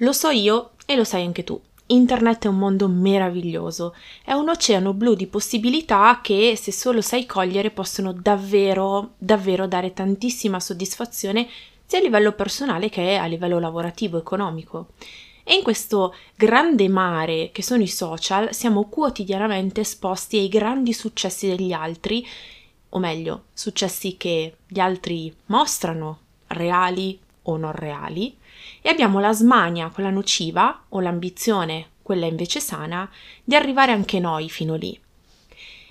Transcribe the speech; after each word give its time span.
Lo 0.00 0.12
so 0.12 0.28
io 0.28 0.72
e 0.84 0.94
lo 0.94 1.04
sai 1.04 1.24
anche 1.24 1.42
tu. 1.42 1.58
Internet 1.86 2.44
è 2.44 2.48
un 2.48 2.58
mondo 2.58 2.88
meraviglioso, 2.88 3.94
è 4.24 4.32
un 4.32 4.48
oceano 4.48 4.92
blu 4.92 5.14
di 5.14 5.26
possibilità 5.26 6.20
che, 6.22 6.54
se 6.60 6.72
solo 6.72 7.00
sai 7.00 7.24
cogliere, 7.24 7.70
possono 7.70 8.12
davvero, 8.12 9.12
davvero 9.16 9.66
dare 9.66 9.92
tantissima 9.92 10.60
soddisfazione 10.60 11.48
sia 11.86 11.98
a 11.98 12.02
livello 12.02 12.32
personale 12.32 12.90
che 12.90 13.14
a 13.16 13.24
livello 13.26 13.58
lavorativo, 13.58 14.18
economico. 14.18 14.88
E 15.44 15.54
in 15.54 15.62
questo 15.62 16.14
grande 16.34 16.88
mare 16.88 17.50
che 17.52 17.62
sono 17.62 17.82
i 17.82 17.88
social 17.88 18.52
siamo 18.52 18.88
quotidianamente 18.88 19.82
esposti 19.82 20.38
ai 20.38 20.48
grandi 20.48 20.92
successi 20.92 21.46
degli 21.46 21.72
altri, 21.72 22.26
o 22.90 22.98
meglio, 22.98 23.44
successi 23.54 24.16
che 24.16 24.56
gli 24.66 24.80
altri 24.80 25.32
mostrano, 25.46 26.18
reali 26.48 27.18
o 27.42 27.56
non 27.56 27.72
reali, 27.72 28.36
e 28.80 28.88
abbiamo 28.88 29.18
la 29.20 29.32
smania, 29.32 29.88
quella 29.88 30.10
nociva, 30.10 30.84
o 30.90 31.00
l'ambizione, 31.00 31.90
quella 32.02 32.26
invece 32.26 32.60
sana, 32.60 33.10
di 33.42 33.54
arrivare 33.54 33.92
anche 33.92 34.20
noi 34.20 34.48
fino 34.48 34.74
lì. 34.74 34.98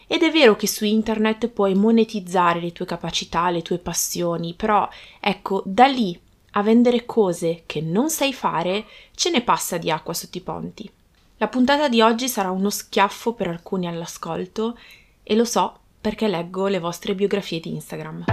Ed 0.08 0.22
è 0.22 0.32
vero 0.32 0.55
che 0.55 0.68
su 0.68 0.85
internet 0.85 1.48
puoi 1.48 1.73
monetizzare 1.73 2.59
le 2.59 2.72
tue 2.72 2.85
capacità, 2.85 3.49
le 3.49 3.62
tue 3.62 3.80
passioni, 3.80 4.54
però 4.54 4.88
ecco, 5.20 5.63
da 5.66 5.85
lì 5.88 6.20
a 6.52 6.63
vendere 6.63 7.05
cose 7.05 7.63
che 7.66 7.82
non 7.82 8.09
sai 8.09 8.34
fare, 8.34 8.85
ce 9.13 9.30
ne 9.30 9.41
passa 9.41 9.77
di 9.77 9.91
acqua 9.91 10.13
sotto 10.13 10.38
i 10.38 10.41
ponti. 10.41 10.90
La 11.38 11.48
puntata 11.48 11.90
di 11.90 12.02
oggi 12.02 12.30
sarà 12.30 12.49
uno 12.52 12.70
schiaffo 12.70 13.34
per 13.34 13.48
alcuni 13.48 13.88
all'ascolto 13.88 14.77
e 15.21 15.35
lo 15.35 15.44
so 15.44 15.80
perché 15.99 16.27
leggo 16.27 16.68
le 16.68 16.80
vostre 16.80 17.13
biografie 17.13 17.60
di 17.60 17.73
Instagram. 17.73 18.26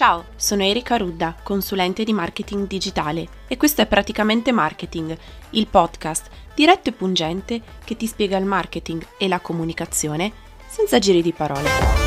Ciao, 0.00 0.28
sono 0.34 0.62
Erika 0.62 0.96
Rudda, 0.96 1.36
consulente 1.42 2.04
di 2.04 2.14
marketing 2.14 2.66
digitale 2.66 3.28
e 3.46 3.58
questo 3.58 3.82
è 3.82 3.86
Praticamente 3.86 4.50
Marketing, 4.50 5.14
il 5.50 5.66
podcast 5.66 6.30
diretto 6.54 6.88
e 6.88 6.92
pungente 6.92 7.60
che 7.84 7.96
ti 7.96 8.06
spiega 8.06 8.38
il 8.38 8.46
marketing 8.46 9.06
e 9.18 9.28
la 9.28 9.40
comunicazione 9.40 10.32
senza 10.66 10.98
giri 10.98 11.20
di 11.20 11.34
parole. 11.34 11.99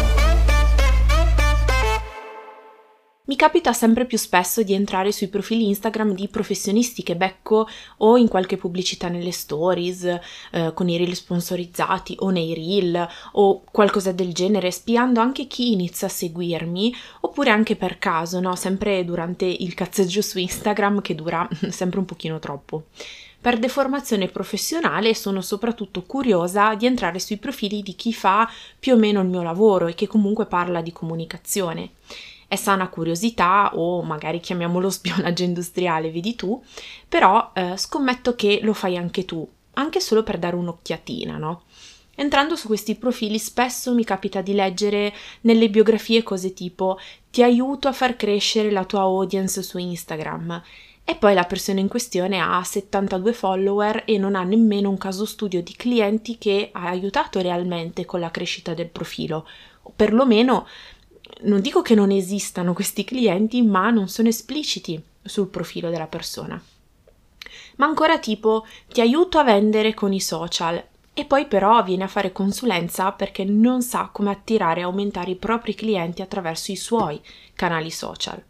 Mi 3.26 3.38
capita 3.38 3.72
sempre 3.72 4.04
più 4.04 4.18
spesso 4.18 4.64
di 4.64 4.74
entrare 4.74 5.14
sui 5.14 5.30
profili 5.30 5.68
Instagram 5.68 6.14
di 6.14 6.28
professionisti 6.28 7.04
che 7.04 7.16
becco 7.16 7.70
o 8.00 8.18
in 8.18 8.28
qualche 8.28 8.58
pubblicità 8.58 9.08
nelle 9.08 9.32
stories, 9.32 10.20
eh, 10.52 10.74
con 10.74 10.90
i 10.90 10.98
reel 10.98 11.16
sponsorizzati 11.16 12.18
o 12.20 12.32
nei 12.32 12.54
reel 12.54 13.08
o 13.34 13.64
qualcosa 13.72 14.12
del 14.12 14.34
genere, 14.34 14.72
spiando 14.72 15.22
anche 15.22 15.48
chi 15.48 15.72
inizia 15.72 16.08
a 16.08 16.10
seguirmi, 16.10 16.94
oppure 17.22 17.50
anche 17.50 17.78
per 17.78 17.98
caso, 17.98 18.42
no? 18.42 18.58
Sempre 18.58 19.06
durante 19.06 19.46
il 19.46 19.74
cazzeggio 19.74 20.22
su 20.22 20.38
Instagram 20.40 21.00
che 21.00 21.16
dura 21.16 21.48
sempre 21.72 22.00
un 22.00 22.06
pochino 22.06 22.40
troppo. 22.40 22.88
Per 23.40 23.58
deformazione 23.58 24.28
professionale 24.28 25.16
sono 25.16 25.40
soprattutto 25.40 26.04
curiosa 26.04 26.76
di 26.76 26.86
entrare 26.86 27.20
sui 27.20 27.38
profili 27.38 27.82
di 27.84 27.96
chi 27.96 28.12
fa 28.12 28.50
più 28.78 28.96
o 28.96 28.98
meno 28.98 29.22
il 29.22 29.30
mio 29.30 29.44
lavoro 29.44 29.88
e 29.88 29.94
che 29.94 30.08
comunque 30.08 30.46
parla 30.46 30.82
di 30.82 30.92
comunicazione 30.92 31.92
è 32.54 32.56
sana 32.56 32.88
curiosità 32.88 33.72
o 33.74 34.04
magari 34.04 34.40
chiamiamolo 34.40 34.90
spionaggio 34.92 35.44
industriale, 35.44 36.12
vedi 36.12 36.36
tu, 36.36 36.62
però 37.10 37.52
eh, 37.54 37.76
scommetto 37.78 38.36
che 38.36 38.60
lo 38.62 38.74
fai 38.74 38.96
anche 38.96 39.26
tu, 39.26 39.48
anche 39.74 40.00
solo 40.00 40.24
per 40.24 40.38
dare 40.38 40.56
un'occhiatina, 40.56 41.38
no? 41.38 41.64
Entrando 42.16 42.56
su 42.56 42.68
questi 42.68 42.94
profili 42.94 43.40
spesso 43.40 43.92
mi 43.96 44.04
capita 44.04 44.42
di 44.42 44.54
leggere 44.54 45.12
nelle 45.42 45.68
biografie 45.68 46.22
cose 46.22 46.54
tipo 46.54 47.00
ti 47.32 47.42
aiuto 47.42 47.88
a 47.88 47.92
far 47.92 48.16
crescere 48.16 48.70
la 48.70 48.86
tua 48.86 49.02
audience 49.02 49.64
su 49.64 49.80
Instagram 49.80 50.62
e 51.04 51.16
poi 51.16 51.34
la 51.34 51.44
persona 51.44 51.80
in 51.80 51.88
questione 51.88 52.40
ha 52.40 52.64
72 52.64 53.34
follower 53.34 54.04
e 54.06 54.20
non 54.20 54.36
ha 54.36 54.44
nemmeno 54.44 54.92
un 54.92 54.98
caso 54.98 55.26
studio 55.26 55.64
di 55.64 55.74
clienti 55.76 56.38
che 56.38 56.70
ha 56.72 56.86
aiutato 56.86 57.42
realmente 57.42 58.06
con 58.06 58.20
la 58.20 58.30
crescita 58.30 58.76
del 58.76 58.90
profilo, 58.90 59.48
o 59.82 59.92
perlomeno 59.96 60.68
non 61.42 61.62
dico 61.62 61.82
che 61.82 61.96
non 61.96 62.12
esistano 62.12 62.74
questi 62.74 63.04
clienti, 63.04 63.62
ma 63.62 63.90
non 63.90 64.08
sono 64.08 64.28
espliciti 64.28 65.02
sul 65.22 65.48
profilo 65.48 65.90
della 65.90 66.08
persona. 66.08 66.62
Ma 67.78 67.86
ancora 67.86 68.20
tipo 68.20 68.66
ti 68.88 69.02
aiuto 69.02 69.38
a 69.38 69.44
vendere 69.44 69.94
con 69.94 70.14
i 70.14 70.20
social 70.20 70.84
e 71.14 71.26
poi 71.26 71.46
però 71.46 71.84
viene 71.84 72.04
a 72.04 72.08
fare 72.08 72.32
consulenza 72.32 73.12
perché 73.12 73.44
non 73.44 73.82
sa 73.82 74.10
come 74.12 74.32
attirare 74.32 74.82
e 74.82 74.84
aumentare 74.84 75.32
i 75.32 75.36
propri 75.36 75.76
clienti 75.76 76.22
attraverso 76.22 76.72
i 76.72 76.76
suoi 76.76 77.22
canali 77.54 77.92
social. 77.92 78.42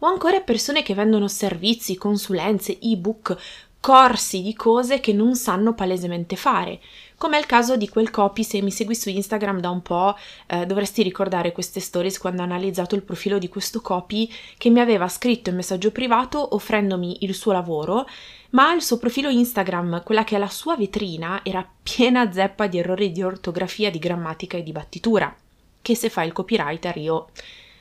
O 0.00 0.06
ancora 0.06 0.40
persone 0.40 0.82
che 0.82 0.94
vendono 0.94 1.26
servizi, 1.26 1.96
consulenze, 1.96 2.78
ebook, 2.80 3.36
corsi 3.80 4.42
di 4.42 4.54
cose 4.54 5.00
che 5.00 5.12
non 5.12 5.34
sanno 5.34 5.74
palesemente 5.74 6.36
fare, 6.36 6.80
come 7.18 7.36
è 7.36 7.40
il 7.40 7.46
caso 7.46 7.76
di 7.76 7.88
quel 7.88 8.10
copy, 8.10 8.42
se 8.42 8.60
mi 8.60 8.70
segui 8.70 8.94
su 8.94 9.08
Instagram 9.08 9.60
da 9.60 9.70
un 9.70 9.80
po', 9.80 10.16
eh, 10.46 10.66
dovresti 10.66 11.02
ricordare 11.02 11.52
queste 11.52 11.80
stories 11.80 12.18
quando 12.18 12.42
ho 12.42 12.44
analizzato 12.44 12.94
il 12.94 13.02
profilo 13.02 13.38
di 13.38 13.48
questo 13.48 13.80
copy 13.80 14.30
che 14.58 14.68
mi 14.68 14.80
aveva 14.80 15.08
scritto 15.08 15.48
in 15.48 15.56
messaggio 15.56 15.92
privato 15.92 16.54
offrendomi 16.54 17.24
il 17.24 17.34
suo 17.34 17.52
lavoro, 17.52 18.06
ma 18.50 18.74
il 18.74 18.82
suo 18.82 18.98
profilo 18.98 19.30
Instagram, 19.30 20.02
quella 20.02 20.24
che 20.24 20.36
è 20.36 20.38
la 20.38 20.48
sua 20.48 20.76
vetrina, 20.76 21.40
era 21.42 21.66
piena 21.82 22.30
zeppa 22.30 22.66
di 22.66 22.78
errori 22.78 23.10
di 23.12 23.22
ortografia, 23.22 23.90
di 23.90 23.98
grammatica 23.98 24.58
e 24.58 24.62
di 24.62 24.72
battitura. 24.72 25.34
Che 25.80 25.94
se 25.94 26.10
fai 26.10 26.26
il 26.26 26.32
copywriter 26.32 26.96
io 26.96 27.28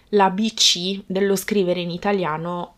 la 0.09 0.29
BC 0.29 1.01
dello 1.07 1.35
scrivere 1.35 1.81
in 1.81 1.89
italiano 1.89 2.75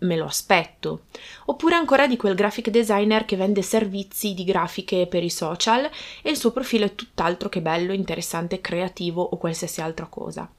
me 0.00 0.16
lo 0.16 0.24
aspetto. 0.24 1.04
Oppure 1.46 1.74
ancora 1.74 2.06
di 2.06 2.16
quel 2.16 2.34
graphic 2.34 2.70
designer 2.70 3.24
che 3.24 3.36
vende 3.36 3.62
servizi 3.62 4.34
di 4.34 4.44
grafiche 4.44 5.06
per 5.06 5.22
i 5.22 5.30
social 5.30 5.88
e 6.22 6.30
il 6.30 6.36
suo 6.36 6.50
profilo 6.50 6.84
è 6.84 6.94
tutt'altro 6.94 7.48
che 7.48 7.60
bello, 7.60 7.92
interessante, 7.92 8.60
creativo 8.60 9.22
o 9.22 9.36
qualsiasi 9.36 9.80
altra 9.80 10.06
cosa. 10.06 10.50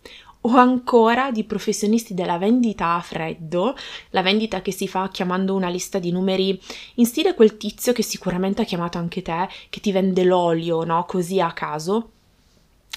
O 0.42 0.56
ancora 0.56 1.32
di 1.32 1.44
professionisti 1.44 2.14
della 2.14 2.38
vendita 2.38 2.94
a 2.94 3.02
freddo, 3.02 3.76
la 4.12 4.22
vendita 4.22 4.62
che 4.62 4.72
si 4.72 4.88
fa 4.88 5.10
chiamando 5.10 5.54
una 5.54 5.68
lista 5.68 6.00
di 6.00 6.12
numeri 6.12 6.58
in 6.96 7.06
stile 7.06 7.34
quel 7.34 7.58
tizio 7.58 7.92
che 7.92 8.04
sicuramente 8.04 8.62
ha 8.62 8.66
chiamato 8.66 8.98
anche 8.98 9.22
te, 9.22 9.50
che 9.70 9.82
ti 9.82 9.92
vende 9.92 10.24
l'olio, 10.24 10.86
no? 10.86 11.04
Così 11.06 11.42
a 11.42 11.52
caso. 11.52 12.12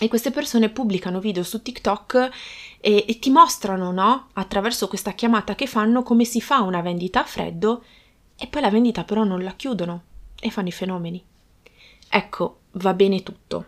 E 0.02 0.08
queste 0.08 0.32
persone 0.32 0.68
pubblicano 0.68 1.20
video 1.20 1.44
su 1.44 1.62
TikTok 1.62 2.30
e, 2.80 3.04
e 3.06 3.18
ti 3.20 3.30
mostrano, 3.30 3.92
no? 3.92 4.30
Attraverso 4.32 4.88
questa 4.88 5.12
chiamata 5.12 5.54
che 5.54 5.68
fanno 5.68 6.02
come 6.02 6.24
si 6.24 6.40
fa 6.40 6.60
una 6.62 6.80
vendita 6.80 7.20
a 7.20 7.24
freddo 7.24 7.84
e 8.36 8.48
poi 8.48 8.62
la 8.62 8.70
vendita 8.70 9.04
però 9.04 9.22
non 9.22 9.44
la 9.44 9.52
chiudono 9.52 10.02
e 10.40 10.50
fanno 10.50 10.66
i 10.66 10.72
fenomeni. 10.72 11.22
Ecco, 12.08 12.58
va 12.72 12.94
bene 12.94 13.22
tutto, 13.22 13.66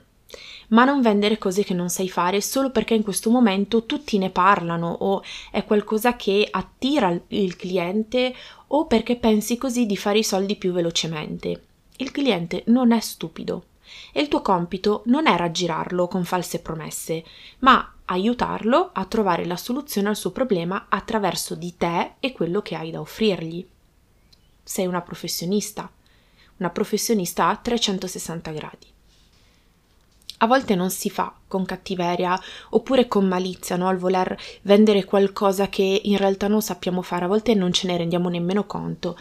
ma 0.71 0.85
non 0.85 1.03
vendere 1.03 1.39
cose 1.39 1.63
che 1.63 1.73
non 1.73 1.89
sai 1.89 2.09
fare 2.09 2.41
solo 2.41 2.73
perché 2.73 2.95
in 2.95 3.05
questo 3.05 3.31
momento 3.31 3.85
tutti 3.85 4.19
ne 4.19 4.31
parlano 4.31 4.91
o 4.91 5.23
è 5.53 5.65
qualcosa 5.65 6.17
che 6.17 6.49
attira 6.51 7.17
il 7.29 7.55
cliente 7.55 8.35
o 8.67 8.87
perché 8.87 9.15
pensi 9.15 9.57
così 9.57 9.87
di 9.87 9.97
fare 9.97 10.19
i 10.19 10.25
soldi 10.25 10.57
più 10.57 10.73
velocemente. 10.73 11.63
Il 11.99 12.11
cliente 12.11 12.65
non 12.67 12.91
è 12.91 12.99
stupido 12.99 13.67
e 14.13 14.21
il 14.21 14.29
tuo 14.29 14.43
compito 14.43 15.03
non 15.07 15.27
è 15.27 15.37
raggirarlo 15.37 16.09
con 16.09 16.25
false 16.25 16.61
promesse, 16.61 17.25
ma 17.61 17.95
aiutarlo 18.07 18.91
a 18.93 19.05
trovare 19.07 19.45
la 19.47 19.57
soluzione 19.57 20.09
al 20.09 20.17
suo 20.17 20.31
problema 20.31 20.87
attraverso 20.89 21.55
di 21.55 21.77
te 21.77 22.15
e 22.21 22.33
quello 22.33 22.63
che 22.63 22.75
hai 22.75 22.91
da 22.91 23.01
offrirgli. 23.01 23.67
Sei 24.63 24.87
una 24.87 25.01
professionista, 25.01 25.91
una 26.59 26.71
professionista 26.71 27.49
a 27.49 27.57
360 27.57 28.51
gradi. 28.51 28.93
A 30.39 30.47
volte 30.47 30.75
non 30.75 30.91
si 30.91 31.09
fa 31.09 31.33
con 31.47 31.65
cattiveria 31.65 32.39
oppure 32.71 33.07
con 33.09 33.27
malizia, 33.27 33.77
no? 33.77 33.89
Al 33.89 33.99
voler 33.99 34.37
vendere 34.63 35.05
qualcosa 35.05 35.69
che 35.69 36.01
in 36.05 36.17
realtà 36.17 36.49
non 36.49 36.61
sappiamo 36.61 37.03
fare, 37.03 37.25
a 37.25 37.29
volte 37.29 37.55
non 37.55 37.73
ce 37.73 37.87
ne 37.87 37.97
rendiamo 37.97 38.29
nemmeno 38.29 38.65
conto. 38.65 39.17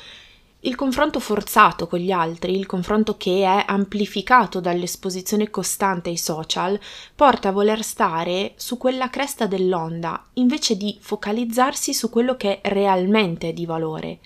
Il 0.65 0.75
confronto 0.75 1.19
forzato 1.19 1.87
con 1.87 1.99
gli 1.99 2.11
altri, 2.11 2.55
il 2.57 2.65
confronto 2.65 3.17
che 3.17 3.43
è 3.43 3.65
amplificato 3.67 4.61
dall'esposizione 4.61 5.49
costante 5.49 6.09
ai 6.09 6.15
social, 6.15 6.79
porta 7.13 7.49
a 7.49 7.51
voler 7.51 7.83
stare 7.83 8.53
su 8.55 8.77
quella 8.77 9.09
cresta 9.09 9.45
dell'onda 9.45 10.23
invece 10.35 10.77
di 10.77 10.97
focalizzarsi 11.01 11.93
su 11.93 12.09
quello 12.09 12.37
che 12.37 12.61
realmente 12.63 13.49
è 13.49 13.53
di 13.53 13.65
valore. 13.65 14.19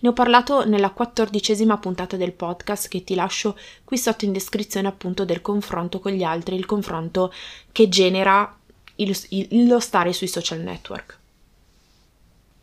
Ne 0.00 0.08
ho 0.08 0.12
parlato 0.14 0.66
nella 0.66 0.92
quattordicesima 0.92 1.76
puntata 1.76 2.16
del 2.16 2.32
podcast 2.32 2.88
che 2.88 3.04
ti 3.04 3.14
lascio 3.14 3.54
qui 3.84 3.98
sotto 3.98 4.24
in 4.24 4.32
descrizione 4.32 4.88
appunto 4.88 5.26
del 5.26 5.42
confronto 5.42 6.00
con 6.00 6.12
gli 6.12 6.22
altri, 6.22 6.56
il 6.56 6.64
confronto 6.64 7.30
che 7.70 7.90
genera 7.90 8.56
il, 8.94 9.14
il, 9.28 9.66
lo 9.66 9.78
stare 9.78 10.14
sui 10.14 10.26
social 10.26 10.60
network. 10.60 11.20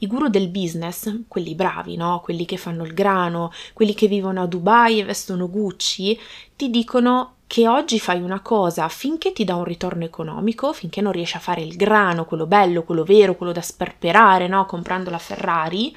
I 0.02 0.08
guru 0.08 0.30
del 0.30 0.48
business, 0.48 1.24
quelli 1.28 1.56
bravi, 1.56 1.98
no? 1.98 2.22
Quelli 2.24 2.46
che 2.46 2.56
fanno 2.56 2.86
il 2.86 2.94
grano, 2.94 3.52
quelli 3.74 3.94
che 3.94 4.08
vivono 4.08 4.42
a 4.42 4.46
Dubai 4.46 5.00
e 5.00 5.04
vestono 5.04 5.50
Gucci, 5.50 6.18
ti 6.56 6.70
dicono 6.70 7.36
che 7.48 7.68
oggi 7.68 8.00
fai 8.00 8.22
una 8.22 8.40
cosa 8.42 8.88
finché 8.88 9.34
ti 9.34 9.44
dà 9.44 9.56
un 9.56 9.66
ritorno 9.66 10.06
economico, 10.06 10.72
finché 10.72 11.02
non 11.02 11.12
riesci 11.12 11.36
a 11.36 11.42
fare 11.42 11.62
il 11.62 11.76
grano, 11.76 12.26
quello 12.26 12.46
bello, 12.46 12.84
quello 12.84 13.04
vero, 13.04 13.36
quello 13.36 13.52
da 13.52 13.62
sperperare, 13.62 14.48
no? 14.48 14.66
comprando 14.66 15.10
la 15.10 15.18
Ferrari, 15.18 15.94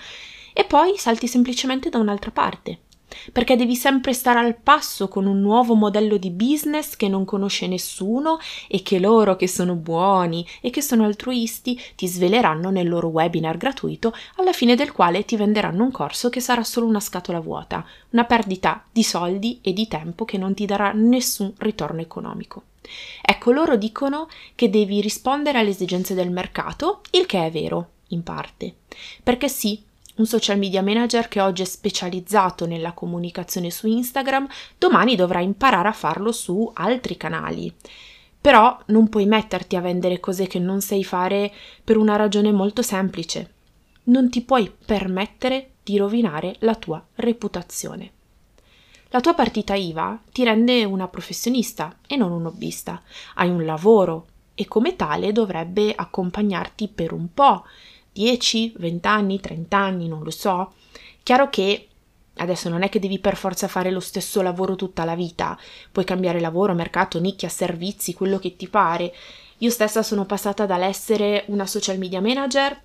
e 0.52 0.64
poi 0.64 0.96
salti 0.96 1.28
semplicemente 1.28 1.88
da 1.88 1.98
un'altra 1.98 2.30
parte 2.30 2.80
perché 3.32 3.56
devi 3.56 3.76
sempre 3.76 4.12
stare 4.12 4.38
al 4.38 4.56
passo 4.56 5.08
con 5.08 5.26
un 5.26 5.40
nuovo 5.40 5.74
modello 5.74 6.16
di 6.16 6.30
business 6.30 6.96
che 6.96 7.08
non 7.08 7.24
conosce 7.24 7.66
nessuno 7.66 8.38
e 8.68 8.82
che 8.82 8.98
loro 8.98 9.36
che 9.36 9.48
sono 9.48 9.74
buoni 9.74 10.46
e 10.60 10.70
che 10.70 10.82
sono 10.82 11.04
altruisti 11.04 11.80
ti 11.94 12.06
sveleranno 12.06 12.70
nel 12.70 12.88
loro 12.88 13.08
webinar 13.08 13.56
gratuito 13.56 14.12
alla 14.36 14.52
fine 14.52 14.74
del 14.74 14.92
quale 14.92 15.24
ti 15.24 15.36
venderanno 15.36 15.84
un 15.84 15.90
corso 15.90 16.28
che 16.28 16.40
sarà 16.40 16.64
solo 16.64 16.86
una 16.86 17.00
scatola 17.00 17.40
vuota, 17.40 17.84
una 18.10 18.24
perdita 18.24 18.84
di 18.90 19.02
soldi 19.02 19.58
e 19.62 19.72
di 19.72 19.88
tempo 19.88 20.24
che 20.24 20.38
non 20.38 20.54
ti 20.54 20.66
darà 20.66 20.92
nessun 20.92 21.52
ritorno 21.58 22.00
economico. 22.00 22.64
Ecco, 23.22 23.52
loro 23.52 23.76
dicono 23.76 24.28
che 24.54 24.68
devi 24.68 25.00
rispondere 25.00 25.58
alle 25.58 25.70
esigenze 25.70 26.14
del 26.14 26.30
mercato, 26.30 27.00
il 27.12 27.26
che 27.26 27.46
è 27.46 27.50
vero, 27.50 27.88
in 28.08 28.22
parte. 28.22 28.74
Perché 29.22 29.48
sì, 29.48 29.82
un 30.16 30.26
social 30.26 30.58
media 30.58 30.82
manager 30.82 31.28
che 31.28 31.40
oggi 31.40 31.62
è 31.62 31.64
specializzato 31.64 32.66
nella 32.66 32.92
comunicazione 32.92 33.70
su 33.70 33.86
Instagram, 33.86 34.46
domani 34.78 35.16
dovrà 35.16 35.40
imparare 35.40 35.88
a 35.88 35.92
farlo 35.92 36.32
su 36.32 36.70
altri 36.74 37.16
canali. 37.16 37.72
Però 38.40 38.78
non 38.86 39.08
puoi 39.08 39.26
metterti 39.26 39.76
a 39.76 39.80
vendere 39.80 40.20
cose 40.20 40.46
che 40.46 40.58
non 40.58 40.80
sai 40.80 41.04
fare 41.04 41.52
per 41.82 41.96
una 41.96 42.16
ragione 42.16 42.52
molto 42.52 42.82
semplice. 42.82 43.50
Non 44.04 44.28
ti 44.30 44.42
puoi 44.42 44.70
permettere 44.84 45.70
di 45.82 45.96
rovinare 45.96 46.56
la 46.60 46.74
tua 46.74 47.04
reputazione. 47.14 48.10
La 49.10 49.20
tua 49.20 49.34
partita 49.34 49.74
IVA 49.74 50.20
ti 50.32 50.42
rende 50.42 50.84
una 50.84 51.06
professionista 51.06 51.98
e 52.06 52.16
non 52.16 52.32
un 52.32 52.46
hobbista. 52.46 53.02
Hai 53.34 53.48
un 53.48 53.64
lavoro 53.64 54.26
e 54.54 54.66
come 54.66 54.96
tale 54.96 55.32
dovrebbe 55.32 55.92
accompagnarti 55.94 56.88
per 56.88 57.12
un 57.12 57.32
po' 57.32 57.64
10, 58.12 58.74
20 58.76 59.06
anni, 59.06 59.40
30 59.40 59.76
anni, 59.76 60.08
non 60.08 60.22
lo 60.22 60.30
so. 60.30 60.74
Chiaro 61.22 61.48
che 61.48 61.88
adesso 62.36 62.68
non 62.68 62.82
è 62.82 62.88
che 62.88 62.98
devi 62.98 63.18
per 63.18 63.36
forza 63.36 63.68
fare 63.68 63.90
lo 63.90 64.00
stesso 64.00 64.42
lavoro 64.42 64.76
tutta 64.76 65.04
la 65.04 65.14
vita, 65.14 65.58
puoi 65.90 66.04
cambiare 66.04 66.40
lavoro, 66.40 66.74
mercato, 66.74 67.20
nicchia, 67.20 67.48
servizi, 67.48 68.14
quello 68.14 68.38
che 68.38 68.56
ti 68.56 68.68
pare. 68.68 69.12
Io 69.58 69.70
stessa 69.70 70.02
sono 70.02 70.24
passata 70.24 70.66
dall'essere 70.66 71.44
una 71.48 71.66
social 71.66 71.98
media 71.98 72.20
manager 72.20 72.80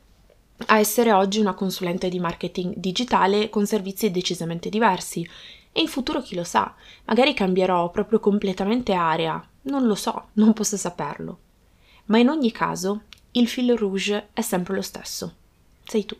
a 0.66 0.80
essere 0.80 1.12
oggi 1.12 1.40
una 1.40 1.54
consulente 1.54 2.10
di 2.10 2.20
marketing 2.20 2.76
digitale 2.78 3.50
con 3.50 3.66
servizi 3.66 4.12
decisamente 4.12 4.70
diversi. 4.70 5.28
E 5.72 5.82
in 5.82 5.88
futuro 5.88 6.22
chi 6.22 6.36
lo 6.36 6.44
sa, 6.44 6.74
magari 7.06 7.34
cambierò 7.34 7.92
proprio 7.92 8.20
completamente 8.20 8.94
area, 8.94 9.44
non 9.64 9.86
lo 9.86 9.96
so, 9.96 10.30
non 10.34 10.54
posso 10.54 10.76
saperlo. 10.76 11.40
Ma 12.06 12.18
in 12.18 12.30
ogni 12.30 12.52
caso 12.52 13.04
il 13.38 13.48
fil 13.48 13.76
rouge 13.78 14.30
è 14.34 14.42
sempre 14.42 14.76
lo 14.76 14.82
stesso. 14.82 15.34
Sei 15.86 16.06
tu. 16.06 16.16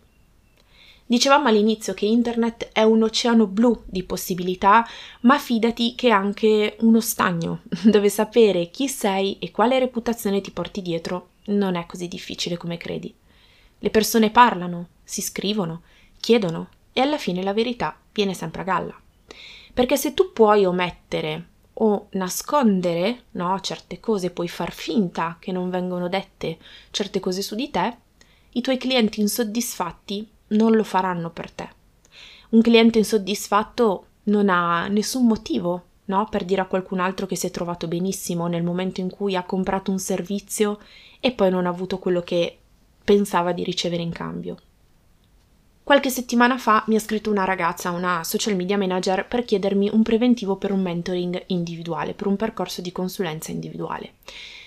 Dicevamo 1.06 1.48
all'inizio 1.48 1.94
che 1.94 2.06
internet 2.06 2.70
è 2.74 2.84
un 2.84 3.02
oceano 3.02 3.48
blu 3.48 3.82
di 3.86 4.04
possibilità, 4.04 4.86
ma 5.22 5.40
fidati 5.40 5.96
che 5.96 6.10
è 6.10 6.12
anche 6.12 6.76
uno 6.82 7.00
stagno, 7.00 7.62
dove 7.84 8.10
sapere 8.10 8.70
chi 8.70 8.88
sei 8.88 9.40
e 9.40 9.52
quale 9.52 9.80
reputazione 9.80 10.42
ti 10.42 10.52
porti 10.52 10.82
dietro 10.82 11.30
non 11.46 11.76
è 11.76 11.86
così 11.86 12.08
difficile 12.08 12.58
come 12.58 12.78
credi. 12.78 13.14
Le 13.80 13.90
persone 13.90 14.32
parlano, 14.32 14.90
si 15.04 15.22
scrivono, 15.22 15.84
chiedono 16.20 16.70
e 16.92 17.02
alla 17.02 17.18
fine 17.18 17.42
la 17.42 17.54
verità 17.54 17.98
viene 18.12 18.34
sempre 18.34 18.62
a 18.62 18.66
galla. 18.66 19.02
Perché 19.74 19.96
se 19.96 20.14
tu 20.14 20.34
puoi 20.34 20.66
omettere 20.66 21.48
o 21.80 22.08
nascondere 22.12 23.26
no, 23.32 23.60
certe 23.60 24.00
cose, 24.00 24.32
puoi 24.32 24.48
far 24.48 24.72
finta 24.72 25.38
che 25.40 25.52
non 25.52 25.70
vengono 25.70 26.08
dette 26.08 26.58
certe 26.92 27.20
cose 27.20 27.42
su 27.42 27.56
di 27.56 27.70
te, 27.70 27.98
i 28.52 28.62
tuoi 28.62 28.78
clienti 28.78 29.20
insoddisfatti 29.22 30.28
non 30.50 30.76
lo 30.76 30.84
faranno 30.84 31.30
per 31.30 31.52
te. 31.52 31.70
Un 32.50 32.62
cliente 32.62 32.98
insoddisfatto 32.98 34.06
non 34.24 34.50
ha 34.50 34.88
nessun 34.88 35.28
motivo 35.28 35.84
no, 36.06 36.28
per 36.30 36.46
dire 36.46 36.62
a 36.62 36.66
qualcun 36.66 37.00
altro 37.00 37.26
che 37.26 37.36
si 37.36 37.48
è 37.48 37.52
trovato 37.52 37.88
benissimo 37.88 38.48
nel 38.48 38.64
momento 38.64 39.02
in 39.02 39.10
cui 39.10 39.36
ha 39.36 39.44
comprato 39.44 39.92
un 39.92 40.00
servizio 40.00 40.80
e 41.20 41.32
poi 41.32 41.50
non 41.50 41.66
ha 41.66 41.70
avuto 41.70 42.00
quello 42.00 42.22
che 42.22 42.58
pensava 43.04 43.52
di 43.52 43.64
ricevere 43.64 44.02
in 44.02 44.12
cambio. 44.12 44.58
Qualche 45.88 46.10
settimana 46.10 46.58
fa 46.58 46.84
mi 46.88 46.98
ha 46.98 47.00
scritto 47.00 47.32
una 47.32 47.46
ragazza, 47.46 47.92
una 47.92 48.22
social 48.26 48.58
media 48.58 48.78
manager, 48.78 49.26
per 49.26 49.46
chiedermi 49.46 49.90
un 49.90 50.04
preventivo 50.04 50.58
per 50.58 50.74
un 50.74 50.82
mentoring 50.82 51.46
individuale, 51.48 52.14
per 52.14 52.28
un 52.28 52.36
percorso 52.36 52.82
di 52.82 52.92
consulenza 52.92 53.52
individuale. 53.52 54.16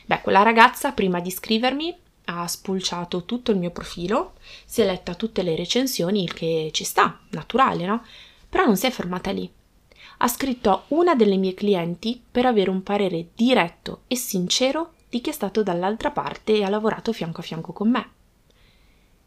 Beh, 0.07 0.23
quella 0.23 0.43
ragazza, 0.43 0.93
prima 0.93 1.21
di 1.21 1.31
scrivermi, 1.31 1.95
ha 2.25 2.47
spulciato 2.47 3.27
tutto 3.27 3.51
il 3.51 3.59
mio 3.59 3.69
profilo, 3.69 4.33
si 4.65 4.81
è 4.81 4.87
letta 4.87 5.15
tutte 5.15 5.43
le 5.43 5.55
recensioni, 5.57 6.23
il 6.23 6.33
che 6.33 6.71
ci 6.73 6.85
sta, 6.85 7.21
naturale, 7.33 7.85
no? 7.85 8.03
Però 8.49 8.65
non 8.65 8.79
si 8.79 8.87
è 8.87 8.91
fermata 8.91 9.31
lì. 9.31 9.53
Ha 10.17 10.27
scritto 10.27 10.71
a 10.71 10.83
una 10.89 11.15
delle 11.15 11.37
mie 11.37 11.53
clienti 11.53 12.19
per 12.31 12.47
avere 12.47 12.71
un 12.71 12.83
parere 12.83 13.27
diretto 13.35 14.05
e 14.07 14.17
sincero 14.17 14.95
di 15.11 15.21
chi 15.21 15.29
è 15.29 15.35
stato 15.35 15.63
dall'altra 15.63 16.13
parte 16.13 16.55
e 16.55 16.65
ha 16.65 16.71
lavorato 16.71 17.13
fianco 17.13 17.41
a 17.41 17.45
fianco 17.45 17.75
con 17.75 17.91
me. 17.91 18.11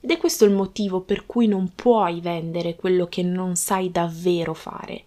Ed 0.04 0.12
è 0.12 0.18
questo 0.18 0.44
il 0.44 0.52
motivo 0.52 1.00
per 1.00 1.26
cui 1.26 1.48
non 1.48 1.72
puoi 1.74 2.20
vendere 2.20 2.76
quello 2.76 3.08
che 3.08 3.24
non 3.24 3.56
sai 3.56 3.90
davvero 3.90 4.54
fare. 4.54 5.06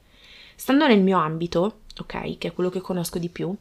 Stando 0.54 0.86
nel 0.86 1.02
mio 1.02 1.18
ambito, 1.18 1.80
ok, 1.98 2.38
che 2.38 2.48
è 2.48 2.52
quello 2.54 2.70
che 2.70 2.80
conosco 2.80 3.18
di 3.18 3.28
più, 3.28 3.54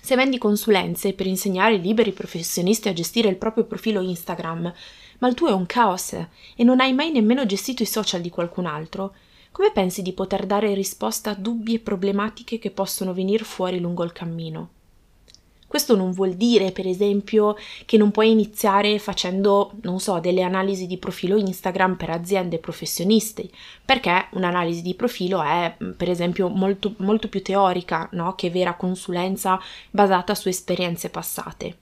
se 0.00 0.14
vendi 0.14 0.38
consulenze 0.38 1.14
per 1.14 1.26
insegnare 1.26 1.78
liberi 1.78 2.12
professionisti 2.12 2.88
a 2.88 2.92
gestire 2.92 3.28
il 3.28 3.38
proprio 3.38 3.64
profilo 3.64 4.02
Instagram, 4.02 4.72
ma 5.18 5.26
il 5.26 5.34
tuo 5.34 5.48
è 5.48 5.52
un 5.52 5.66
caos 5.66 6.12
e 6.12 6.62
non 6.62 6.78
hai 6.78 6.92
mai 6.92 7.10
nemmeno 7.10 7.44
gestito 7.44 7.82
i 7.82 7.86
social 7.86 8.20
di 8.20 8.30
qualcun 8.30 8.66
altro, 8.66 9.14
come 9.50 9.72
pensi 9.72 10.00
di 10.00 10.12
poter 10.12 10.46
dare 10.46 10.74
risposta 10.74 11.30
a 11.30 11.34
dubbi 11.34 11.74
e 11.74 11.80
problematiche 11.80 12.60
che 12.60 12.70
possono 12.70 13.12
venire 13.12 13.42
fuori 13.42 13.80
lungo 13.80 14.04
il 14.04 14.12
cammino? 14.12 14.68
Questo 15.72 15.96
non 15.96 16.12
vuol 16.12 16.34
dire, 16.34 16.70
per 16.70 16.86
esempio, 16.86 17.56
che 17.86 17.96
non 17.96 18.10
puoi 18.10 18.30
iniziare 18.30 18.98
facendo, 18.98 19.72
non 19.80 20.00
so, 20.00 20.18
delle 20.18 20.42
analisi 20.42 20.86
di 20.86 20.98
profilo 20.98 21.38
Instagram 21.38 21.96
per 21.96 22.10
aziende 22.10 22.58
professionisti, 22.58 23.50
perché 23.82 24.26
un'analisi 24.32 24.82
di 24.82 24.92
profilo 24.92 25.40
è, 25.42 25.74
per 25.96 26.10
esempio, 26.10 26.48
molto, 26.48 26.92
molto 26.98 27.30
più 27.30 27.40
teorica 27.40 28.06
no? 28.12 28.34
che 28.34 28.50
vera 28.50 28.74
consulenza 28.74 29.58
basata 29.90 30.34
su 30.34 30.50
esperienze 30.50 31.08
passate. 31.08 31.76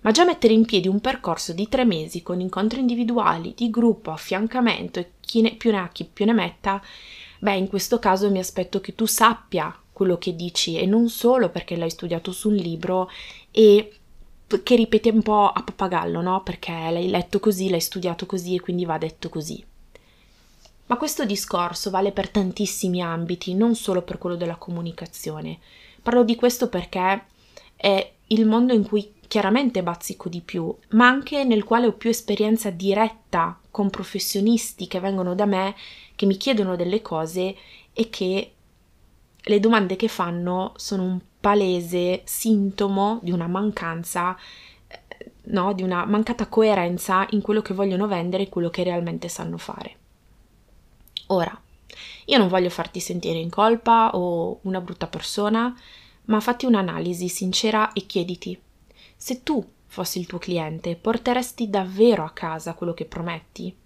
Ma 0.00 0.10
già 0.10 0.24
mettere 0.24 0.52
in 0.52 0.64
piedi 0.64 0.88
un 0.88 0.98
percorso 0.98 1.52
di 1.52 1.68
tre 1.68 1.84
mesi 1.84 2.24
con 2.24 2.40
incontri 2.40 2.80
individuali, 2.80 3.54
di 3.56 3.70
gruppo, 3.70 4.10
affiancamento 4.10 4.98
e 4.98 5.10
chi 5.20 5.40
ne, 5.40 5.54
più 5.54 5.70
ne 5.70 5.78
ha 5.78 5.88
chi 5.90 6.04
più 6.04 6.24
ne 6.24 6.32
metta, 6.32 6.82
beh, 7.38 7.54
in 7.54 7.68
questo 7.68 8.00
caso 8.00 8.28
mi 8.28 8.40
aspetto 8.40 8.80
che 8.80 8.96
tu 8.96 9.06
sappia 9.06 9.72
quello 10.00 10.16
che 10.16 10.34
dici 10.34 10.78
e 10.78 10.86
non 10.86 11.10
solo 11.10 11.50
perché 11.50 11.76
l'hai 11.76 11.90
studiato 11.90 12.32
su 12.32 12.48
un 12.48 12.54
libro 12.54 13.10
e 13.50 13.92
che 14.62 14.74
ripete 14.74 15.10
un 15.10 15.20
po' 15.20 15.46
a 15.46 15.62
pappagallo, 15.62 16.22
no? 16.22 16.42
Perché 16.42 16.72
l'hai 16.72 17.10
letto 17.10 17.38
così, 17.38 17.68
l'hai 17.68 17.82
studiato 17.82 18.24
così 18.24 18.54
e 18.54 18.60
quindi 18.60 18.86
va 18.86 18.96
detto 18.96 19.28
così. 19.28 19.62
Ma 20.86 20.96
questo 20.96 21.26
discorso 21.26 21.90
vale 21.90 22.12
per 22.12 22.30
tantissimi 22.30 23.02
ambiti, 23.02 23.52
non 23.52 23.74
solo 23.74 24.00
per 24.00 24.16
quello 24.16 24.36
della 24.36 24.56
comunicazione. 24.56 25.58
Parlo 26.00 26.24
di 26.24 26.34
questo 26.34 26.70
perché 26.70 27.24
è 27.76 28.12
il 28.28 28.46
mondo 28.46 28.72
in 28.72 28.86
cui 28.88 29.12
chiaramente 29.28 29.82
bazzico 29.82 30.30
di 30.30 30.40
più, 30.40 30.74
ma 30.92 31.08
anche 31.08 31.44
nel 31.44 31.64
quale 31.64 31.86
ho 31.86 31.92
più 31.92 32.08
esperienza 32.08 32.70
diretta 32.70 33.60
con 33.70 33.90
professionisti 33.90 34.86
che 34.86 34.98
vengono 34.98 35.34
da 35.34 35.44
me, 35.44 35.74
che 36.16 36.24
mi 36.24 36.38
chiedono 36.38 36.74
delle 36.74 37.02
cose 37.02 37.54
e 37.92 38.08
che 38.08 38.52
le 39.42 39.60
domande 39.60 39.96
che 39.96 40.08
fanno 40.08 40.72
sono 40.76 41.04
un 41.04 41.20
palese 41.40 42.22
sintomo 42.24 43.20
di 43.22 43.30
una 43.30 43.46
mancanza, 43.46 44.36
eh, 44.86 45.32
no, 45.44 45.72
di 45.72 45.82
una 45.82 46.04
mancata 46.04 46.46
coerenza 46.46 47.26
in 47.30 47.40
quello 47.40 47.62
che 47.62 47.74
vogliono 47.74 48.06
vendere 48.06 48.44
e 48.44 48.48
quello 48.48 48.70
che 48.70 48.82
realmente 48.82 49.28
sanno 49.28 49.58
fare. 49.58 49.96
Ora, 51.28 51.58
io 52.26 52.38
non 52.38 52.48
voglio 52.48 52.70
farti 52.70 53.00
sentire 53.00 53.38
in 53.38 53.50
colpa 53.50 54.10
o 54.14 54.58
una 54.62 54.80
brutta 54.80 55.06
persona, 55.06 55.74
ma 56.26 56.40
fatti 56.40 56.66
un'analisi 56.66 57.28
sincera 57.28 57.92
e 57.92 58.06
chiediti 58.06 58.60
se 59.22 59.42
tu 59.42 59.62
fossi 59.84 60.18
il 60.18 60.26
tuo 60.26 60.38
cliente, 60.38 60.96
porteresti 60.96 61.68
davvero 61.68 62.24
a 62.24 62.30
casa 62.30 62.72
quello 62.72 62.94
che 62.94 63.04
prometti? 63.04 63.76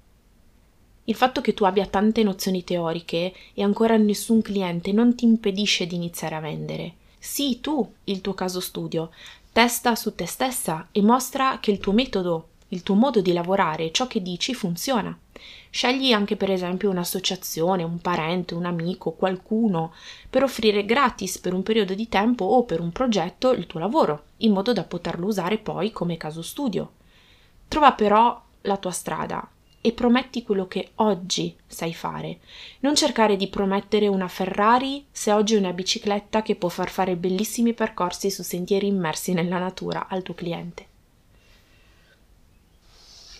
Il 1.04 1.14
fatto 1.14 1.40
che 1.40 1.54
tu 1.54 1.64
abbia 1.64 1.86
tante 1.86 2.22
nozioni 2.22 2.64
teoriche 2.64 3.32
e 3.52 3.62
ancora 3.62 3.96
nessun 3.96 4.42
cliente 4.42 4.92
non 4.92 5.14
ti 5.14 5.24
impedisce 5.24 5.86
di 5.86 5.94
iniziare 5.94 6.34
a 6.34 6.40
vendere. 6.40 6.94
Sii 7.18 7.60
tu 7.60 7.92
il 8.04 8.20
tuo 8.20 8.34
caso 8.34 8.60
studio, 8.60 9.10
testa 9.52 9.94
su 9.94 10.14
te 10.14 10.26
stessa 10.26 10.88
e 10.92 11.02
mostra 11.02 11.58
che 11.60 11.70
il 11.70 11.78
tuo 11.78 11.92
metodo, 11.92 12.48
il 12.68 12.82
tuo 12.82 12.94
modo 12.94 13.20
di 13.20 13.32
lavorare, 13.32 13.92
ciò 13.92 14.06
che 14.06 14.22
dici 14.22 14.54
funziona 14.54 15.16
Scegli 15.70 16.12
anche 16.12 16.36
per 16.36 16.52
esempio 16.52 16.88
un'associazione, 16.90 17.82
un 17.82 17.98
parente, 17.98 18.54
un 18.54 18.64
amico, 18.64 19.10
qualcuno 19.10 19.92
per 20.30 20.44
offrire 20.44 20.84
gratis 20.84 21.38
per 21.38 21.52
un 21.52 21.64
periodo 21.64 21.94
di 21.94 22.08
tempo 22.08 22.44
o 22.44 22.62
per 22.62 22.80
un 22.80 22.92
progetto 22.92 23.50
il 23.50 23.66
tuo 23.66 23.80
lavoro, 23.80 24.26
in 24.38 24.52
modo 24.52 24.72
da 24.72 24.84
poterlo 24.84 25.26
usare 25.26 25.58
poi 25.58 25.90
come 25.90 26.16
caso 26.16 26.42
studio. 26.42 26.92
Trova 27.66 27.92
però 27.92 28.40
la 28.62 28.76
tua 28.76 28.92
strada 28.92 29.46
e 29.86 29.92
prometti 29.92 30.42
quello 30.42 30.66
che 30.66 30.92
oggi 30.94 31.54
sai 31.66 31.92
fare. 31.92 32.38
Non 32.80 32.94
cercare 32.94 33.36
di 33.36 33.48
promettere 33.48 34.08
una 34.08 34.28
Ferrari 34.28 35.04
se 35.12 35.30
oggi 35.30 35.56
è 35.56 35.58
una 35.58 35.74
bicicletta 35.74 36.40
che 36.40 36.54
può 36.54 36.70
far 36.70 36.88
fare 36.88 37.16
bellissimi 37.16 37.74
percorsi 37.74 38.30
su 38.30 38.42
sentieri 38.42 38.86
immersi 38.86 39.34
nella 39.34 39.58
natura 39.58 40.06
al 40.08 40.22
tuo 40.22 40.32
cliente. 40.32 40.86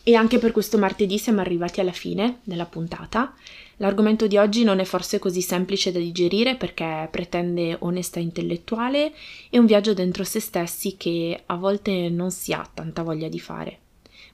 E 0.02 0.14
anche 0.14 0.38
per 0.38 0.52
questo 0.52 0.76
martedì 0.76 1.16
siamo 1.16 1.40
arrivati 1.40 1.80
alla 1.80 1.92
fine 1.92 2.40
della 2.44 2.66
puntata. 2.66 3.34
L'argomento 3.78 4.26
di 4.26 4.36
oggi 4.36 4.64
non 4.64 4.80
è 4.80 4.84
forse 4.84 5.18
così 5.18 5.40
semplice 5.40 5.92
da 5.92 5.98
digerire 5.98 6.56
perché 6.56 7.08
pretende 7.10 7.78
onestà 7.80 8.20
intellettuale 8.20 9.14
e 9.48 9.58
un 9.58 9.64
viaggio 9.64 9.94
dentro 9.94 10.24
se 10.24 10.40
stessi 10.40 10.98
che 10.98 11.44
a 11.46 11.56
volte 11.56 12.10
non 12.10 12.30
si 12.30 12.52
ha 12.52 12.68
tanta 12.74 13.02
voglia 13.02 13.28
di 13.28 13.40
fare. 13.40 13.78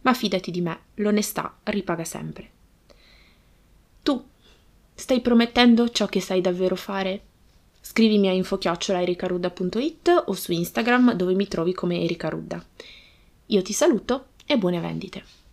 Ma 0.03 0.15
fidati 0.15 0.51
di 0.51 0.61
me, 0.61 0.79
l'onestà 0.95 1.59
ripaga 1.65 2.05
sempre. 2.05 2.51
Tu 4.03 4.25
stai 4.95 5.21
promettendo 5.21 5.91
ciò 5.91 6.07
che 6.07 6.21
sai 6.21 6.41
davvero 6.41 6.77
fare? 6.77 7.23
Scrivimi 7.81 8.29
a 8.29 8.33
info-ericarudda.it 8.33 10.25
o 10.27 10.33
su 10.35 10.53
Instagram 10.53 11.15
dove 11.15 11.35
mi 11.35 11.49
trovi 11.49 11.73
come 11.73 12.03
Erika 12.03 12.29
Rudda. 12.29 12.65
Io 13.47 13.63
ti 13.63 13.73
saluto 13.73 14.27
e 14.47 14.59
buone 14.59 14.81
vendite. 14.81 15.40